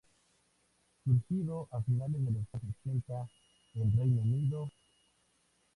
Surgido 1.03 1.67
a 1.69 1.79
finales 1.83 2.25
de 2.25 2.31
los 2.31 2.43
años 2.55 2.73
ochenta 2.81 3.29
en 3.75 3.83
el 3.83 3.91
Reino 3.95 4.21
Unido. 4.23 4.67